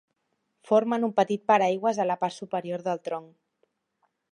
[0.69, 3.31] Formen un petit "paraigües" a la part superior del tronc.